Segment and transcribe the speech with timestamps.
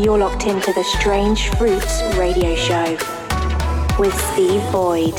[0.00, 2.92] You're locked into the Strange Fruits radio show
[3.98, 5.12] with Steve Void.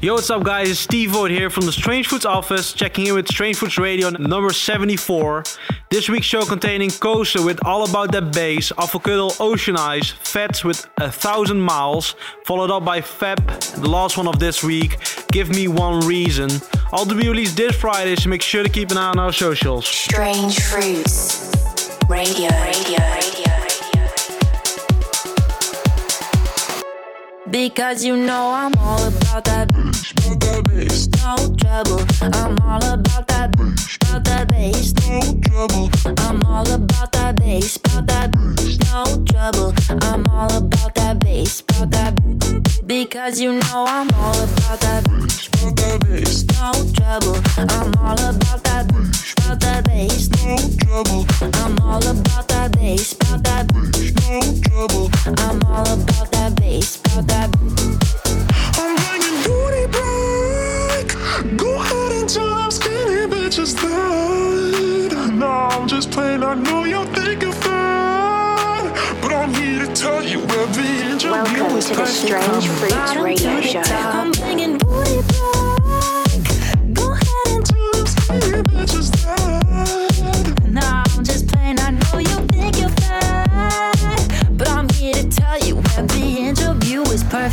[0.00, 0.70] Yo, what's up, guys?
[0.70, 4.08] It's Steve Void here from the Strange Fruits office, checking in with Strange Fruits Radio
[4.08, 5.44] number 74.
[5.90, 10.88] This week's show containing Kosa with All About That Bass, Avocuddle Ocean Eyes, Fats with
[10.96, 12.14] A Thousand Miles,
[12.46, 14.96] followed up by Fab, the last one of this week,
[15.30, 16.48] Give Me One Reason.
[16.92, 19.34] All to be released this Friday, so make sure to keep an eye on our
[19.34, 19.86] socials.
[19.86, 21.55] Strange Fruits.
[22.08, 23.52] Radio, radio, radio,
[27.50, 32.04] Because you know I'm all about that bass, no trouble.
[32.22, 35.90] I'm all about that about that bass, no trouble.
[36.18, 38.32] I'm all about that bass, about that
[38.92, 39.74] no trouble.
[40.02, 45.48] I'm all about that bass, about that because you know I'm all about that bass,
[45.48, 45.72] trouble.
[45.72, 47.36] About that bass, no trouble.
[47.56, 49.58] I'm all about that bass, about that trouble.
[49.58, 50.56] About that bass, about that.
[50.64, 50.76] That.
[50.86, 51.65] No, I'm
[61.88, 67.04] here to tell us fanny bitches that Nah I'm just playing I know you
[70.56, 72.06] every inch of you Welcome to tell you where the.
[72.06, 73.82] Strange Fruits radio show.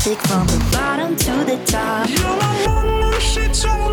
[0.07, 2.09] Is from the bottom to the top.
[2.09, 3.92] Yo, my mama, she told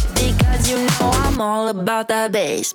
[0.41, 2.73] Because you know I'm all about that bass.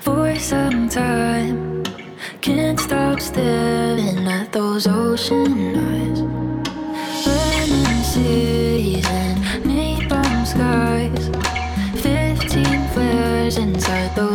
[0.00, 1.84] For some time.
[2.40, 6.20] Can't stop staring at those ocean eyes.
[7.24, 11.30] Burning cities and napalm skies.
[12.02, 14.31] Fifteen flares inside those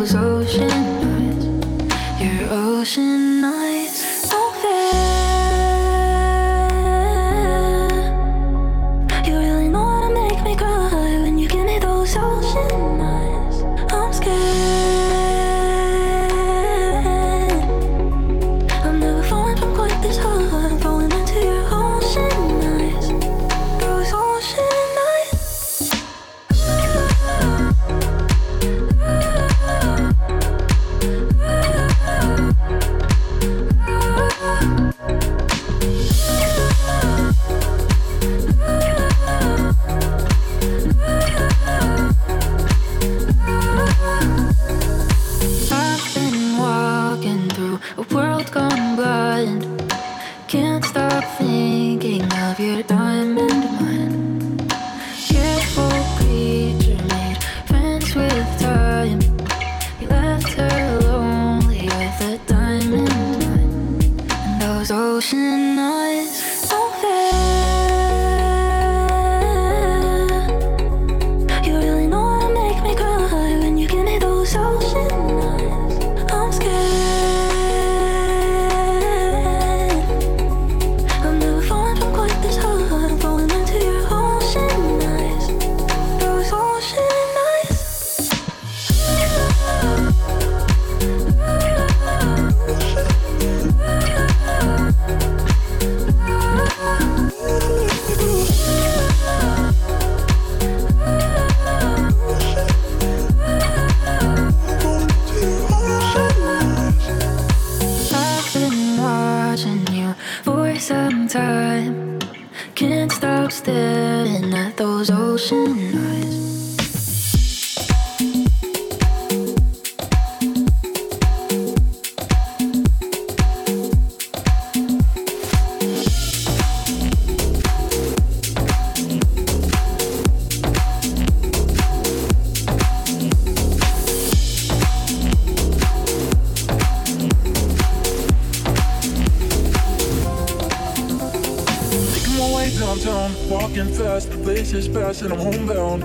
[145.22, 146.02] and I'm homebound.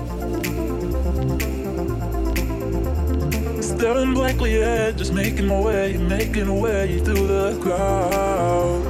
[3.62, 8.82] Staring blankly ahead, just making my way, making my way through the crowd.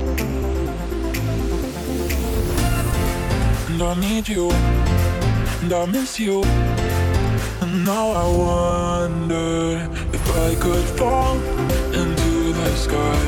[3.68, 6.42] And I need you, and I miss you.
[7.60, 11.36] And now I wonder if I could fall
[11.92, 13.18] into the sky.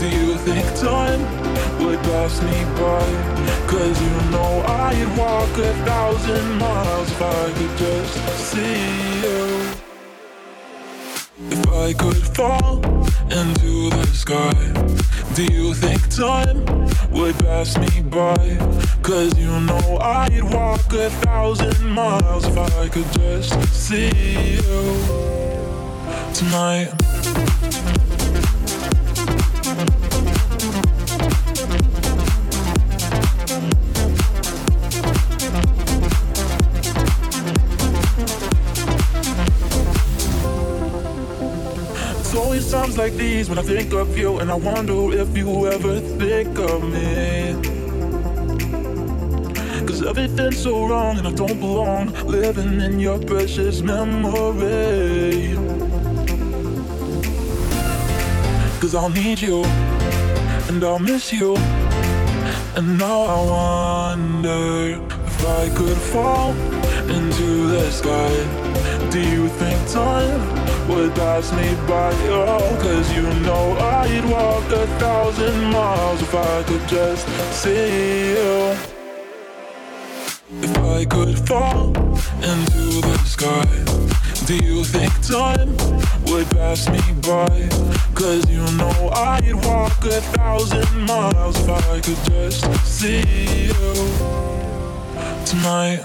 [0.00, 1.20] Do you think time
[1.84, 3.55] would pass me by?
[3.66, 8.14] Cause you know I'd walk a thousand miles if I could just
[8.50, 8.84] see
[9.22, 9.76] you.
[11.50, 12.76] If I could fall
[13.24, 14.54] into the sky,
[15.34, 16.64] do you think time
[17.10, 18.36] would pass me by?
[19.02, 24.10] Cause you know I'd walk a thousand miles if I could just see
[24.54, 25.76] you
[26.32, 26.92] tonight.
[42.36, 46.00] Always times like these when I think of you, and I wonder if you ever
[46.00, 47.54] think of me.
[49.86, 55.54] Cause everything's so wrong, and I don't belong living in your precious memory.
[58.80, 59.64] Cause I'll need you,
[60.68, 61.56] and I'll miss you.
[62.76, 66.52] And now I wonder if I could fall
[67.16, 68.30] into the sky.
[69.10, 70.55] Do you think time
[70.88, 72.12] would pass me by?
[72.28, 78.76] Oh, cause you know I'd walk a thousand miles if I could just see you.
[80.62, 81.88] If I could fall
[82.42, 83.66] into the sky,
[84.46, 85.76] do you think time
[86.26, 87.68] would pass me by?
[88.14, 93.22] Cause you know I'd walk a thousand miles if I could just see
[93.66, 93.74] you
[95.44, 96.04] tonight.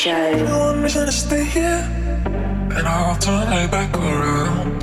[0.00, 0.44] show.
[0.46, 1.84] No one reason to stay here,
[2.76, 4.80] and I'll turn right back around.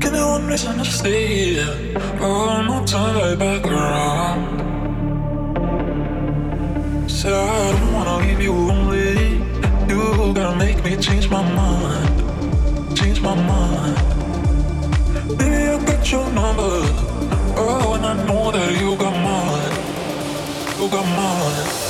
[0.00, 1.74] Give me one reason to stay here,
[2.20, 4.42] oh, and I'll turn right back around.
[7.08, 9.38] Said I don't wanna leave you lonely.
[9.88, 13.96] You gotta make me change my mind, change my mind.
[15.38, 16.74] Baby, I got your number.
[17.62, 19.74] Oh, and I know that you got mine.
[20.80, 21.81] You got mine.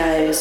[0.00, 0.32] Radio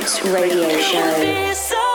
[0.00, 1.89] Fruits Radio Show.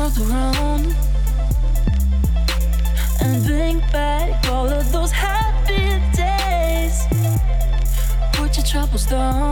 [0.00, 0.86] world around
[3.20, 6.96] and think back all of those happy days.
[8.32, 9.49] Put your troubles down.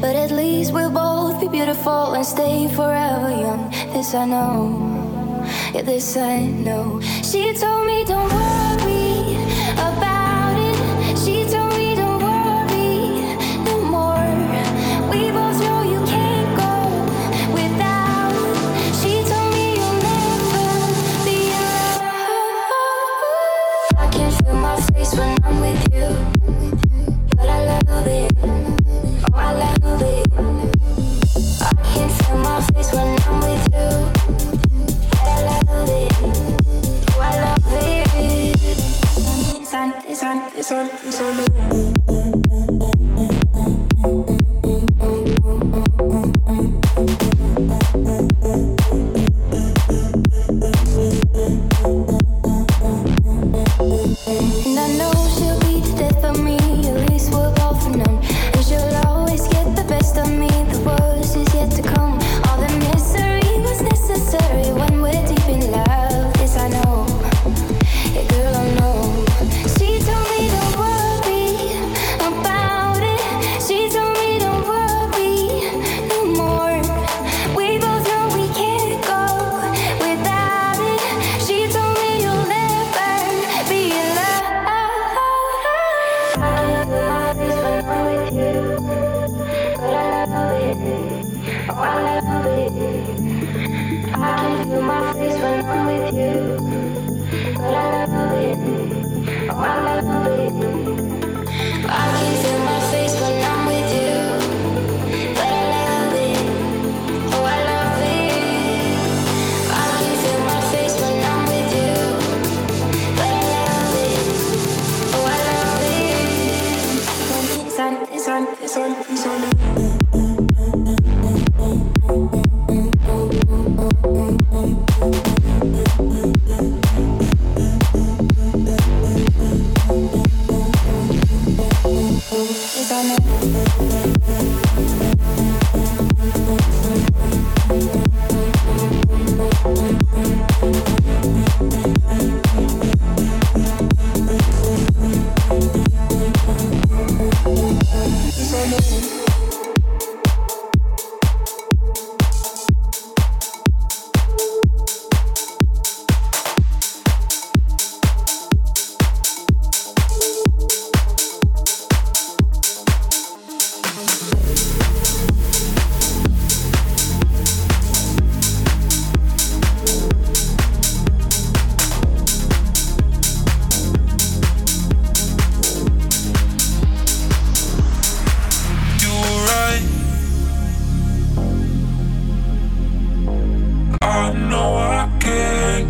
[0.00, 3.70] But at least we'll both be beautiful and stay forever young.
[3.92, 7.00] This I know, yeah, this I know.
[7.22, 9.36] She told me, don't worry
[9.74, 10.15] about.
[41.16, 41.55] so many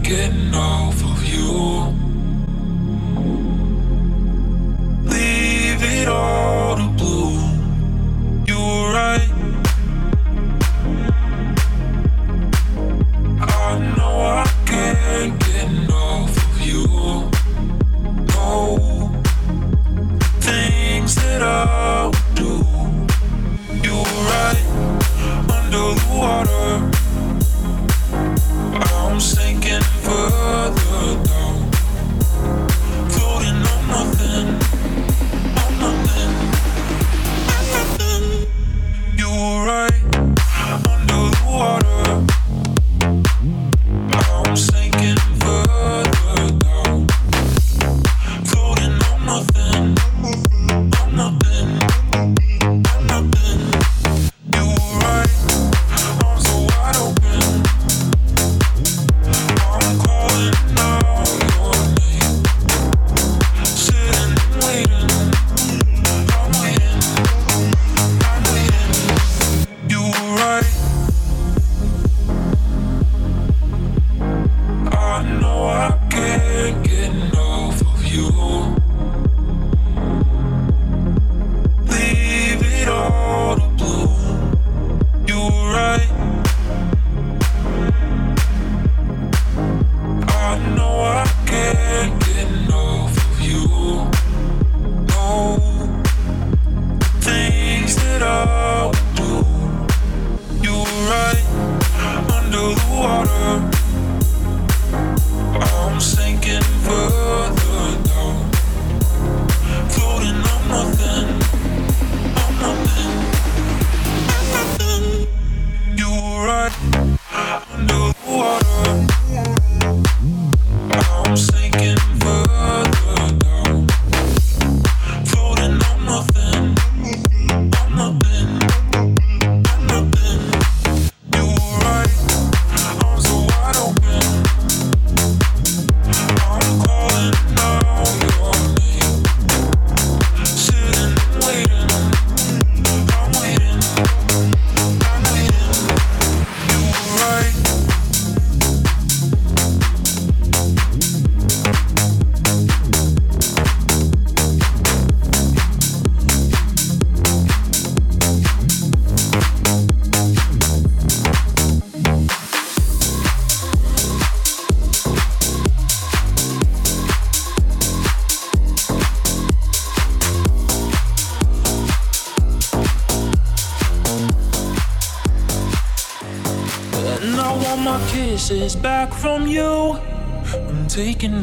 [0.07, 0.46] kisses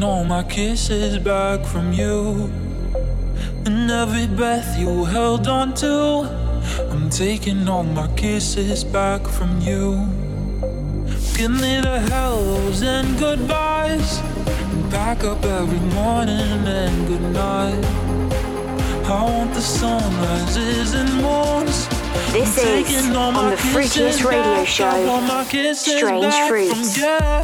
[0.04, 2.50] all my kisses back from you.
[3.64, 6.28] And every breath you held on to.
[6.90, 10.06] I'm taking all my kisses back from you.
[11.36, 14.20] Give me the hellos and goodbyes.
[14.90, 17.84] Back up every morning and goodnight.
[19.06, 21.88] I want the sunrises and moons.
[22.32, 27.43] This is on the fruitiest radio show, Strange Fruits.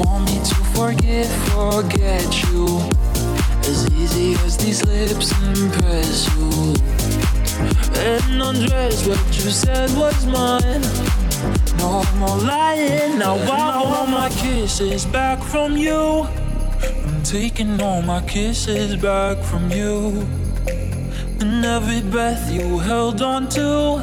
[0.00, 2.80] Want me to forget, forget you.
[3.68, 6.74] As easy as these lips impress you.
[8.00, 10.80] And undress what you said was mine.
[11.76, 16.26] No more lying, now I want my kisses back from you.
[17.06, 20.26] I'm taking all my kisses back from you.
[21.40, 24.02] And every breath you held on to,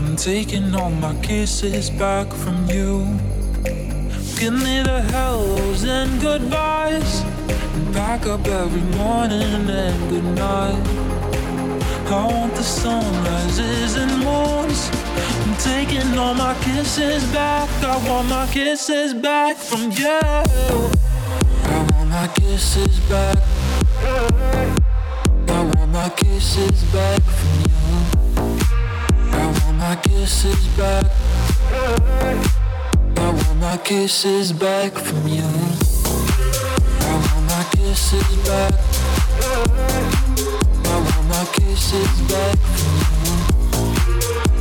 [0.00, 3.06] I'm taking all my kisses back from you.
[4.40, 7.20] Give me the hellos and goodbyes,
[7.74, 10.82] and pack up every morning and goodnight.
[12.08, 14.90] I want the sunrises and moons.
[15.42, 17.68] I'm taking all my kisses back.
[17.84, 20.08] I want my kisses back from you.
[20.08, 23.36] I want my kisses back.
[25.48, 28.58] I want my kisses back from you.
[29.32, 31.04] I want my kisses back.
[33.60, 35.42] My kisses back from you.
[37.00, 38.72] I want my kisses back.
[40.84, 43.36] I want my kisses back from you.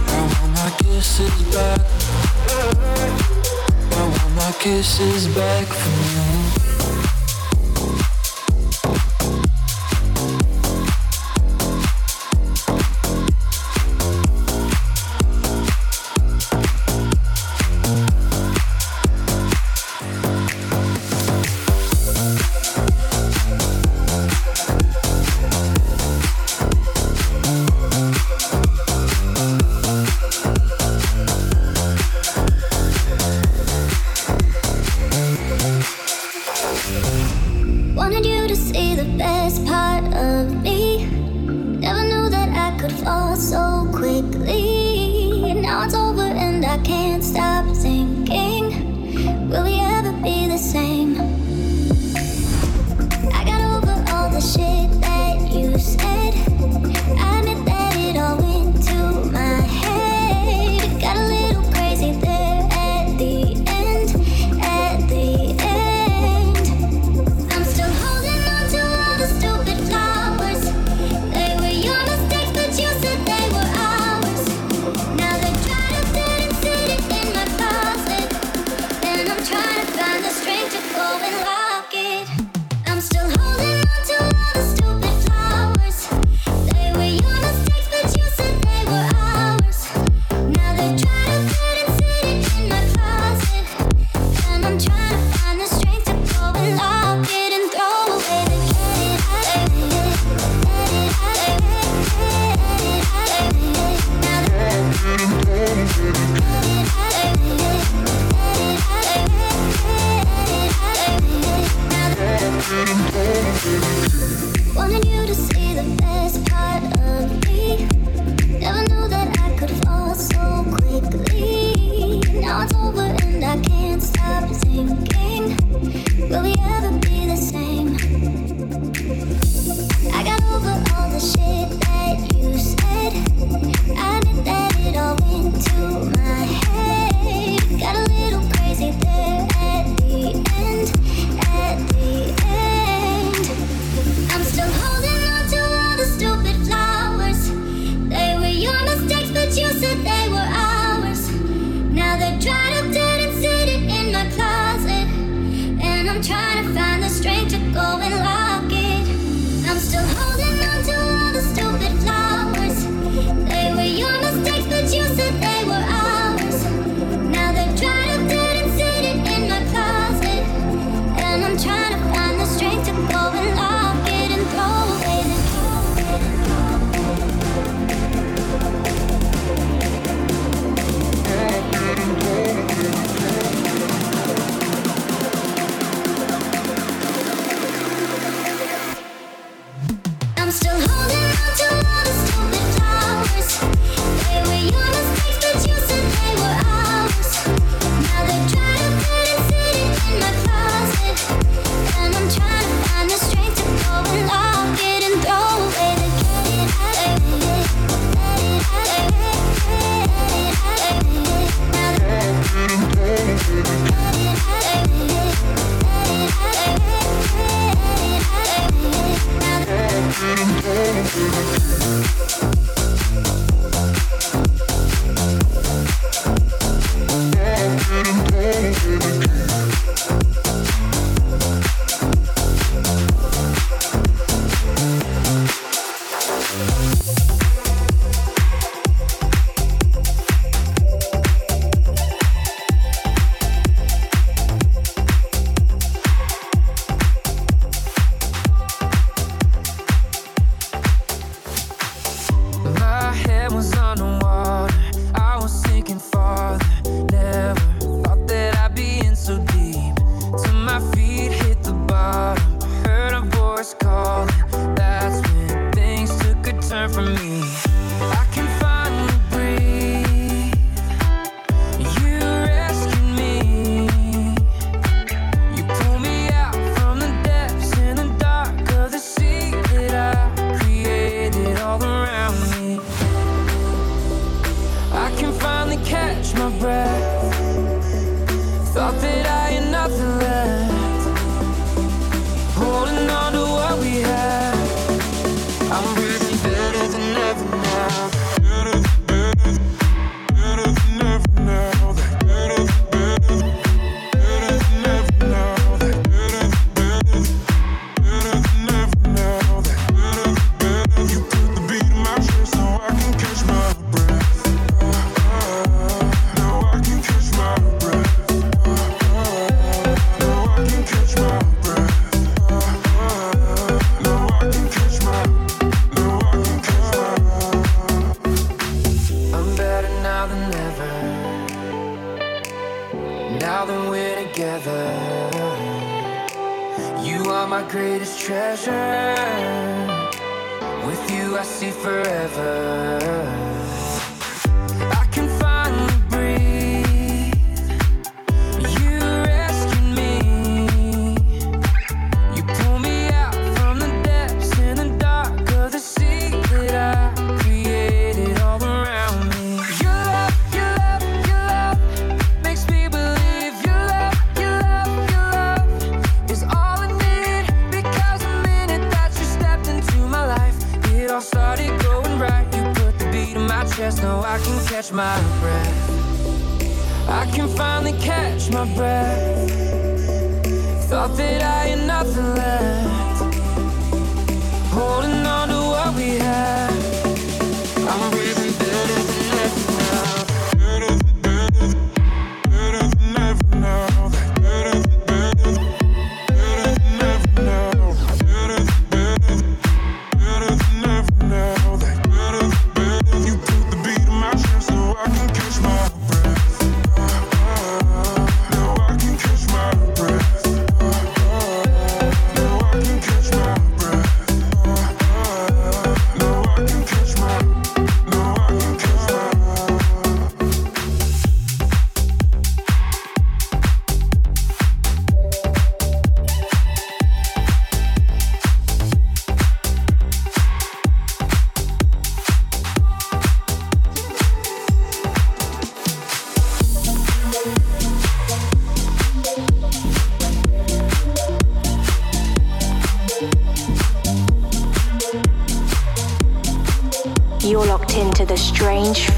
[0.06, 1.82] I want my kisses back.
[3.92, 6.69] I want my kisses back from you.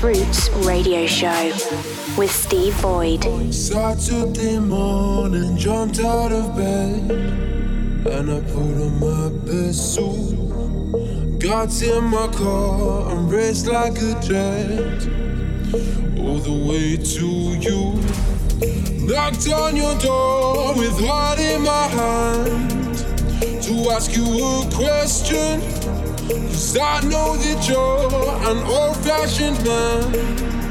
[0.01, 1.51] Show
[2.17, 3.23] with Steve Void.
[3.53, 7.11] Saturday morning, jumped out of bed
[8.07, 11.39] and I put on my best suit.
[11.39, 15.07] Got in my car and raced like a jet
[16.17, 17.27] all the way to
[17.61, 17.93] you.
[19.05, 22.97] Knocked on your door with heart in my hand
[23.61, 25.80] to ask you a question.
[26.31, 28.07] Cause I know that you're
[28.49, 30.61] an old fashioned man.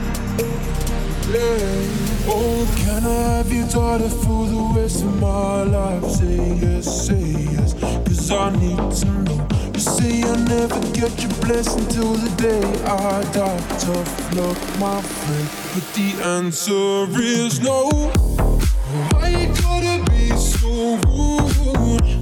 [2.26, 6.04] Oh, can I have your daughter for the rest of my life?
[6.12, 7.20] Say yes, say
[7.52, 9.48] yes, cause I need to know.
[9.74, 13.61] You say I'll never get your blessing till the day I die.
[13.80, 17.90] Tough luck, my friend, but the answer is no.
[19.12, 22.19] Why you gotta be so rude?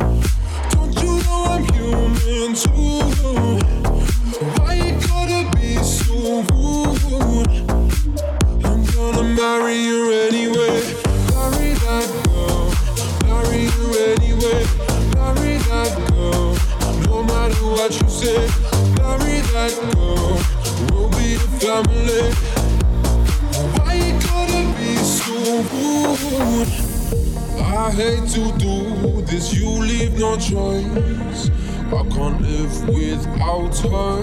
[27.60, 31.57] I hate to do this, you leave no choice.
[31.90, 34.18] I can't live without her.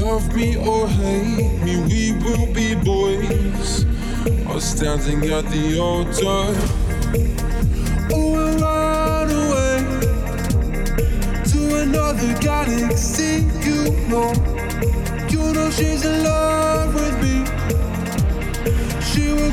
[0.00, 3.84] Love me or hate me, we will be boys.
[4.46, 6.54] Are standing at the altar.
[8.12, 9.78] Oh, and run away
[11.50, 13.46] to another galaxy.
[13.66, 14.32] You know,
[15.28, 17.03] you know she's in love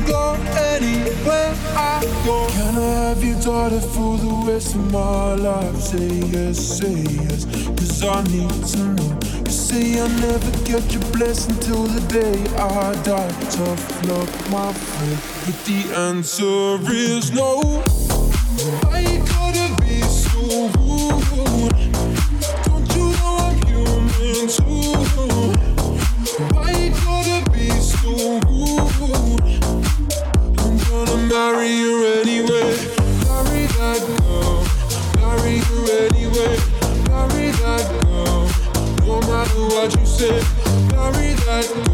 [0.06, 0.34] go
[0.74, 2.46] anywhere I go.
[2.50, 5.76] Can I have your daughter for the rest of my life?
[5.76, 7.44] Say yes, say yes,
[7.78, 9.18] cause I need to know.
[9.44, 13.32] You say I'll never get your blessing till the day I die.
[13.50, 17.82] Tough luck, my friend, but the answer is no.
[18.86, 19.22] Why
[31.52, 32.76] marry you anyway.
[33.28, 34.64] Marry that girl.
[35.60, 36.56] You anyway.
[37.60, 38.48] That girl.
[39.06, 40.40] No matter what you say.
[41.46, 41.91] That girl.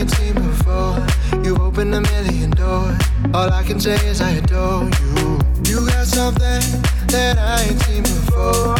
[0.00, 1.06] Ain't seen before.
[1.44, 2.96] You opened a million doors.
[3.34, 5.38] All I can say is I adore you.
[5.68, 6.62] You got something
[7.08, 8.79] that I ain't seen before.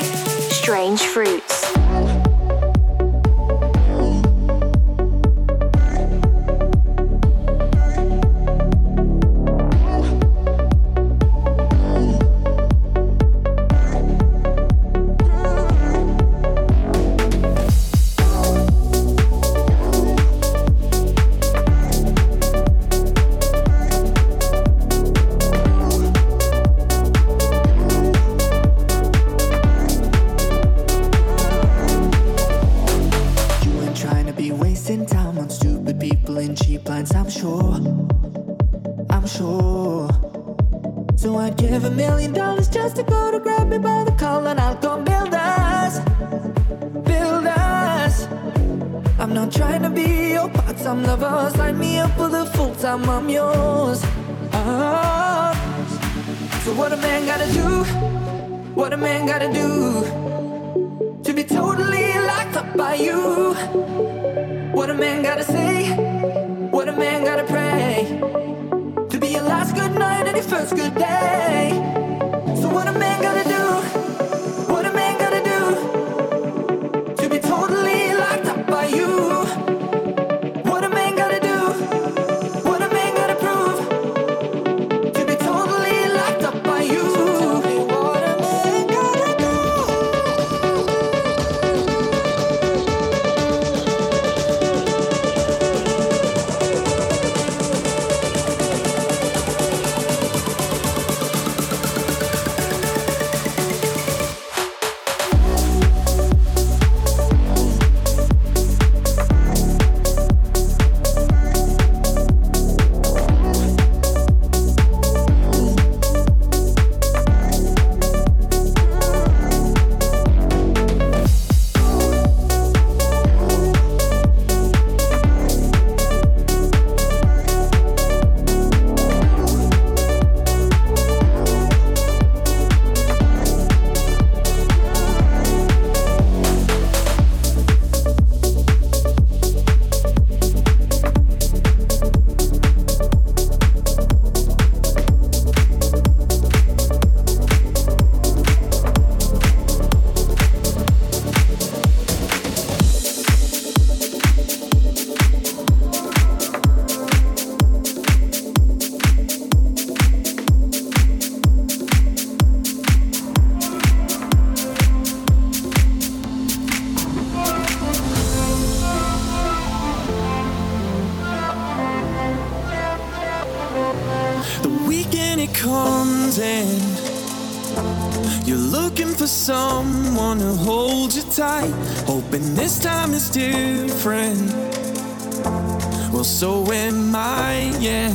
[0.71, 1.50] Strange Fruit.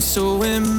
[0.01, 0.76] so when.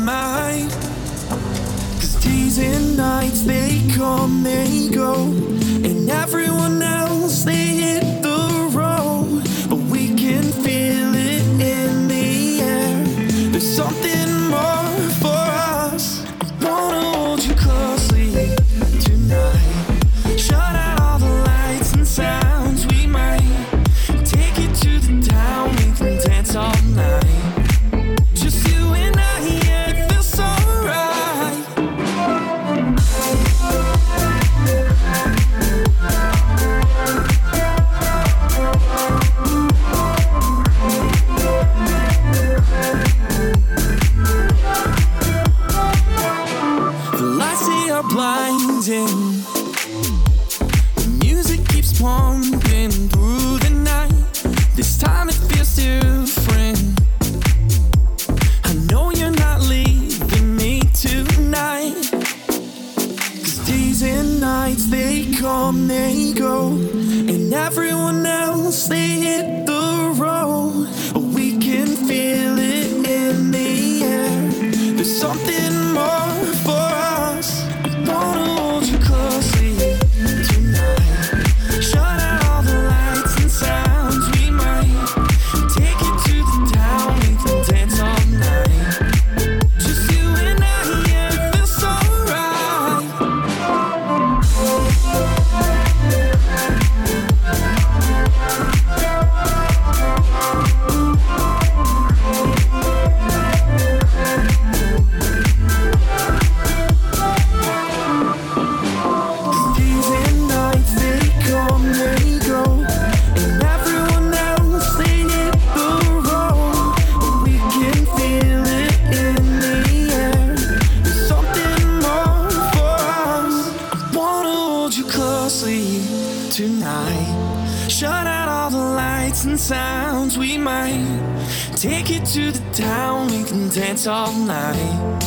[131.78, 135.22] Take you to the town, we can dance all night.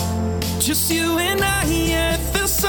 [0.59, 2.69] Just you and I, it feels so